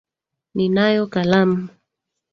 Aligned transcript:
Ninayo 0.55 1.03
kalamu. 1.13 1.59